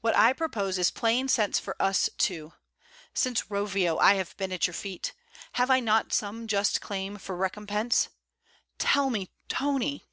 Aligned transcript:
What 0.00 0.16
I 0.16 0.32
propose 0.32 0.78
is 0.78 0.90
plain 0.90 1.28
sense 1.28 1.58
for 1.58 1.76
us 1.78 2.08
two. 2.16 2.54
Since 3.12 3.50
Rovio, 3.50 3.98
I 3.98 4.14
have 4.14 4.34
been 4.38 4.50
at 4.50 4.66
your 4.66 4.72
feet. 4.72 5.12
Have 5.60 5.70
I 5.70 5.78
not 5.78 6.10
some 6.10 6.46
just 6.46 6.80
claim 6.80 7.18
for 7.18 7.36
recompense? 7.36 8.08
Tell 8.78 9.10
me! 9.10 9.28
Tony!' 9.50 10.04